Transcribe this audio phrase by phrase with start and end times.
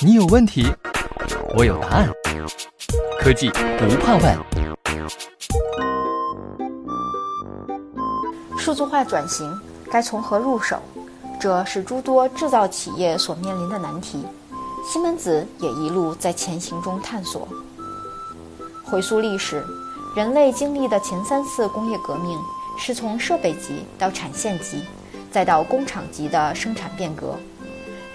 [0.00, 0.66] 你有问题，
[1.56, 2.08] 我有答案。
[3.20, 4.38] 科技不怕问。
[8.58, 9.52] 数字化转型
[9.90, 10.80] 该从何入手？
[11.38, 14.24] 这是诸多制造企业所面临的难题。
[14.84, 17.46] 西门子也一路在前行中探索。
[18.84, 19.64] 回溯历史，
[20.16, 22.38] 人类经历的前三次工业革命
[22.78, 24.84] 是从设备级到产线级，
[25.30, 27.36] 再到工厂级的生产变革。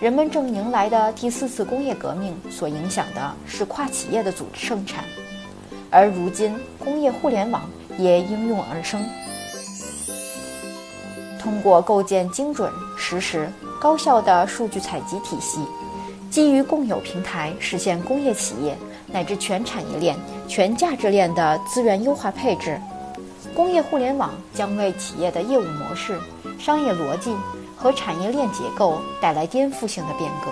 [0.02, 5.04] 人们正迎来的第四次工业革命所影响的是跨企业的组织生产，
[5.92, 7.70] 而如今工业互联网
[8.00, 9.00] 也应运而生。
[11.40, 13.48] 通过构建精准、实时、
[13.80, 15.64] 高效的数据采集体系，
[16.32, 18.76] 基于共有平台实现工业企业
[19.06, 22.82] 乃至全产业链、全价值链的资源优化配置。
[23.54, 26.20] 工业互联网将为企业的业务模式、
[26.58, 27.36] 商业逻辑
[27.82, 30.52] 和产业链结构带来颠覆性的变革。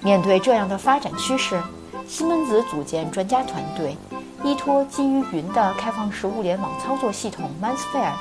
[0.00, 1.60] 面对这样的发展趋势，
[2.06, 3.96] 西门子组建专家团队，
[4.44, 8.12] 依托基于云的开放式物联网操作系统 Mansphere，。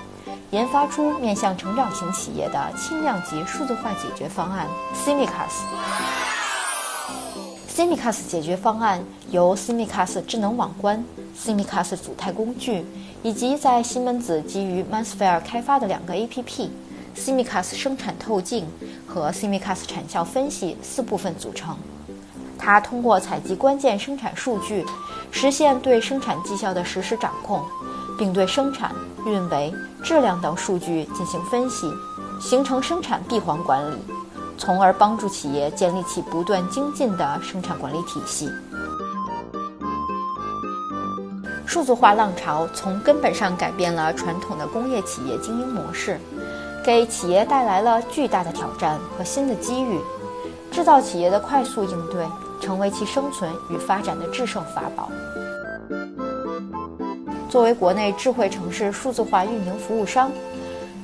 [0.51, 5.51] 研发出面向成长型企业的轻量级数字化解决方案 Simicas。
[7.67, 11.03] Simicas 解决方案由 Simicas 智能网关、
[11.37, 12.85] Simicas 组态工具
[13.21, 16.69] 以及在西门子基于 Mansphere 开发的两个 APP
[17.15, 18.65] Simicas 生产透镜
[19.07, 21.75] 和 Simicas 产效分析四部分组成。
[22.57, 24.85] 它通过采集关键生产数据，
[25.31, 27.63] 实现对生产绩效的实时掌控。
[28.17, 31.91] 并对生产、运维、质量等数据进行分析，
[32.39, 33.97] 形成生产闭环管理，
[34.57, 38.49] 从而帮助企业建立起不断精进的生产管理体系。
[41.65, 46.17] 数字化浪潮从根本上改变了传统的工业企业经营模式，
[46.85, 49.99] 给企业带来了巨大的挑战和新的机遇。
[50.71, 52.23] 制造企业的快速应对，
[52.61, 55.09] 成为其生存与发展的制胜法宝。
[57.49, 60.31] 作为国内智慧城市数字化运营服务商，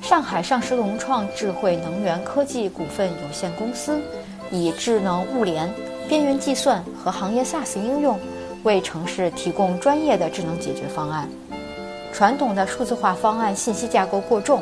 [0.04, 4.00] 上海上实融创智慧能源科技股份有限公司，
[4.52, 5.68] 以智能物联、
[6.08, 8.20] 边缘计算和行业 SaaS 应用，
[8.62, 11.28] 为城市提供专业的智能解决方案。
[12.14, 14.62] 传统的数字化方案信息架构过重，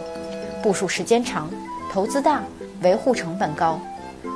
[0.61, 1.49] 部署时间长，
[1.91, 2.43] 投资大，
[2.81, 3.79] 维护成本高。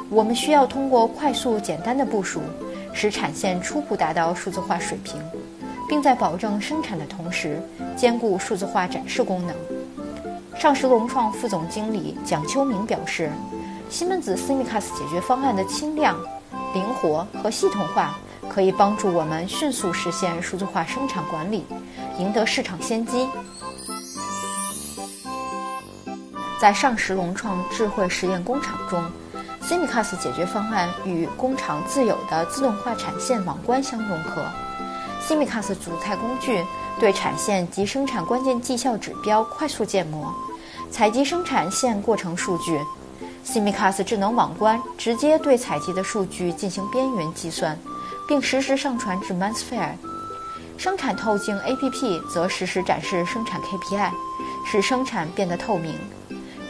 [0.09, 2.41] 我们需要通过快速简单的部署，
[2.93, 5.21] 使产线初步达到数字化水平。
[5.87, 7.61] 并在保证生产的同时，
[7.95, 9.55] 兼顾数字化展示功能。
[10.57, 13.29] 上实融创副总经理蒋秋明表示，
[13.89, 16.17] 西门子 Simicas 解决方案的轻量、
[16.73, 18.17] 灵活和系统化，
[18.49, 21.65] 可以帮助我们迅速实现数字化生产管理，
[22.17, 23.27] 赢得市场先机。
[26.63, 29.03] 在上实融创智慧实验工厂中
[29.61, 34.41] ，Simicas 解决方案与工厂自有的自动化产线网关相融合。
[35.21, 36.63] Simicas 组态工具
[37.01, 40.33] 对产线及生产关键绩效指标快速建模，
[40.89, 42.79] 采集生产线过程数据。
[43.45, 47.77] Simicas 智能网关直接对采集的数据进行边缘计算，
[48.25, 49.89] 并实时上传至 Mansphere。
[50.77, 54.09] 生产透镜 APP 则实时展示生产 KPI，
[54.65, 55.93] 使生产变得透明。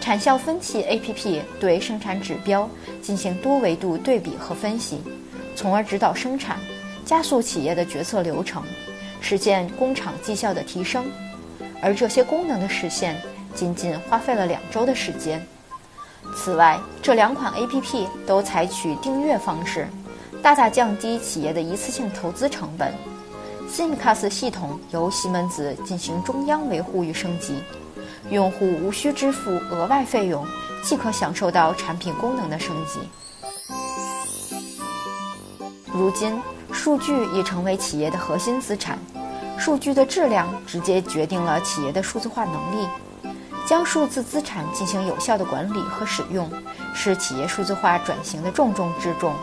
[0.03, 2.69] 产效分析 APP 对生产指标
[3.01, 5.01] 进行多维度对比和分析，
[5.55, 6.57] 从而指导生产。
[7.05, 8.61] 加速企业的决策流程，
[9.21, 11.09] 实现工厂绩效的提升，
[11.81, 13.15] 而这些功能的实现
[13.55, 15.41] 仅仅花费了两周的时间。
[16.35, 19.87] 此外，这两款 APP 都采取订阅方式，
[20.41, 22.93] 大大降低企业的一次性投资成本。
[23.69, 27.55] s i m c a s 系统由西门子进行中央维护与升级，
[28.29, 30.45] 用户无需支付额外费用，
[30.81, 32.99] 即可享受到产品功能的升级。
[35.91, 36.41] 如今。
[36.75, 38.97] 数据已成为企业的核心资产，
[39.59, 42.87] 数据的质量直接决定了企业的数字化能力。
[43.67, 46.49] 将数字资产进行有效的管理和使用，
[46.95, 49.33] 是企业数字化转型的重中之重。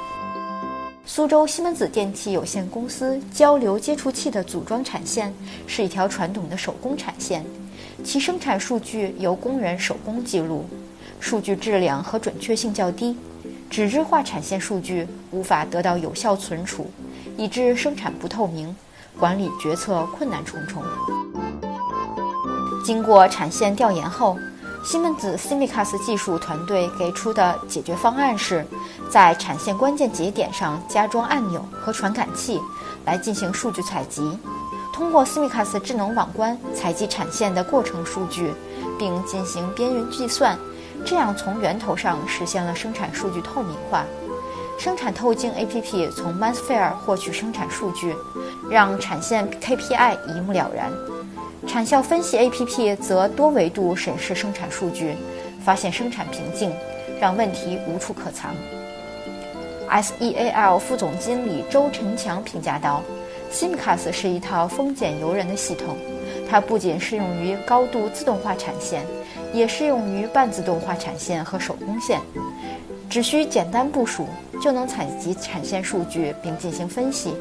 [1.12, 5.34] 苏州西门子电器有限公司交流接触器的组装产线
[5.66, 7.44] 是一条传统的手工产线，
[8.04, 10.64] 其生产数据由工人手工记录，
[11.18, 13.16] 数据质量和准确性较低，
[13.68, 16.88] 纸质化产线数据无法得到有效存储。
[17.36, 18.72] 以致生产不透明，
[19.18, 20.80] 管理决策困难重重。
[22.84, 24.38] 经过产线调研后，
[24.82, 28.66] 西门子 Simicas 技术团队给出的解决方案是，
[29.10, 32.60] 在产线关键节点上加装按钮和传感器，
[33.04, 34.38] 来进行数据采集。
[34.92, 38.52] 通过 Simicas 智能网关采集产线的过程数据，
[38.98, 40.58] 并进行边缘计算，
[41.04, 44.04] 这样从源头上实现了生产数据透明化。
[44.78, 48.16] 生产透镜 APP 从 m a n s f a i r 获取生产数据，
[48.70, 50.90] 让产线 KPI 一目了然；
[51.66, 55.14] 产效分析 APP 则多维度审视生产数据，
[55.64, 56.72] 发现生产瓶颈，
[57.20, 58.54] 让问题无处可藏。
[59.88, 63.02] SEAL 副总经理周晨强评价道
[63.52, 65.96] ：“Simcas 是一套丰俭由人的系统，
[66.48, 69.04] 它不仅适用于高度自动化产线，
[69.52, 72.20] 也适用于半自动化产线和手工线。”
[73.10, 74.28] 只需简单部署，
[74.62, 77.34] 就能采集产线数据并进行分析，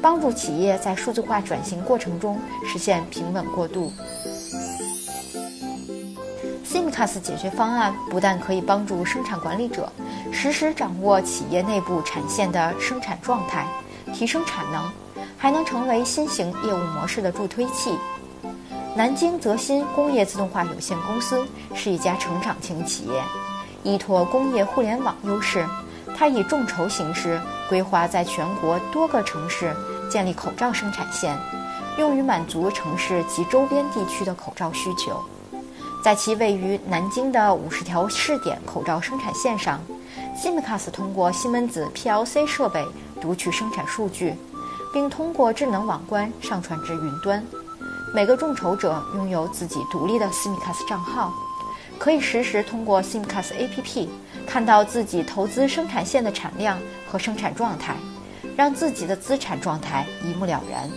[0.00, 3.92] 帮助企业在数字化转型过程中实现平稳过渡。
[6.64, 9.90] Simcas 解决方案不但可以帮助生产管理者
[10.30, 13.66] 实时掌握企业内部产线的生产状态，
[14.12, 14.90] 提升产能，
[15.36, 17.96] 还能成为新型业务模式的助推器。
[18.94, 23.22] 南京泽鑫工业自动化有限公司是一家成长型企业。
[23.84, 25.64] 依托工业互联网优势，
[26.18, 29.72] 它以众筹形式规划在全国多个城市
[30.10, 31.38] 建立口罩生产线，
[31.96, 35.22] 用于满足城市及周边地区的口罩需求。
[36.02, 39.80] 在其位于南京的五十条试点口罩生产线上
[40.36, 42.84] ，Simcas 通过西门子 PLC 设备
[43.20, 44.34] 读取生产数据，
[44.92, 47.44] 并通过智能网关上传至云端。
[48.12, 51.32] 每个众筹者拥有自己独立的 Simcas 账号。
[51.98, 54.06] 可以实时通过 Simcas APP
[54.46, 57.94] 看到自己投资生产线的产量和生产状态，
[58.56, 60.88] 让自己的资产状态一目了然。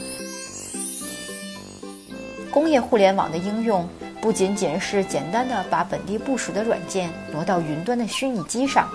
[2.51, 3.88] 工业互联网的应用
[4.21, 8.88] 不仅仅是简单的把本地部署的软件挪到云端的虚拟机上，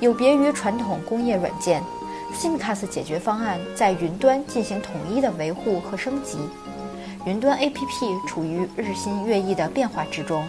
[0.00, 1.82] 有别于传统工业软件
[2.34, 6.38] ，Simcas 解决方案在云端进行统一的维护和升级，
[7.24, 10.44] 云端 APP 处于日新月异的变化之中。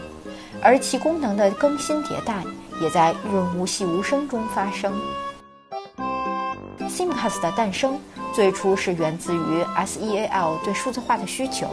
[0.61, 2.43] 而其功能的更新迭代
[2.81, 4.93] 也在润物细无声中发生。
[6.89, 7.99] Simcas 的诞生
[8.33, 11.67] 最初是源自于 SEAL 对数字化的需求。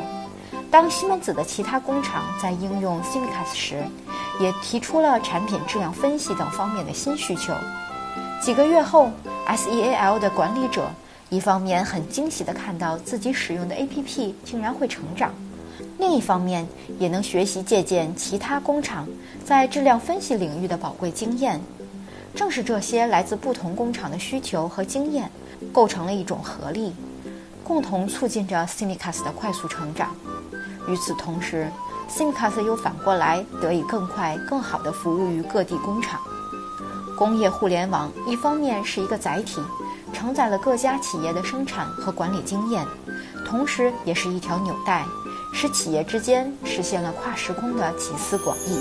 [0.70, 3.82] 当西门子的其他工厂在应用 Simcas 时，
[4.38, 7.54] 也提出了产品质量分析等方面的新需求。
[8.40, 9.10] 几个月后
[9.48, 10.90] ，SEAL 的管理者
[11.30, 15.32] 一方面很惊喜地看到自己使用的 APP 竟然会成长。
[15.98, 16.66] 另一方面，
[16.98, 19.06] 也能学习借鉴其他工厂
[19.44, 21.60] 在质量分析领域的宝贵经验。
[22.34, 25.30] 正是这些来自不同工厂的需求和经验，
[25.72, 26.94] 构成了一种合力，
[27.64, 30.14] 共同促进着 s i m i c a s 的快速成长。
[30.86, 31.68] 与此同时
[32.08, 36.20] s i m i c a s 又反过来得以更快、更好地服务于各地工厂。
[37.18, 39.62] 工业互联网一方面是一个载体，
[40.12, 42.86] 承载了各家企业的生产和管理经验，
[43.46, 45.06] 同时也是一条纽带。
[45.58, 48.78] 使企业之间实现了跨时空的集思广益。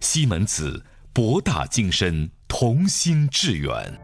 [0.00, 0.84] 西门子，
[1.14, 3.98] 博大精深，同心致远。